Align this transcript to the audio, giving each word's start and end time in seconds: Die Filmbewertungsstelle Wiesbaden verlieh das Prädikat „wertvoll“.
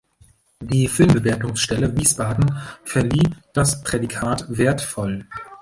Die 0.61 0.87
Filmbewertungsstelle 0.87 1.95
Wiesbaden 1.95 2.55
verlieh 2.83 3.29
das 3.53 3.83
Prädikat 3.83 4.45
„wertvoll“. 4.49 5.27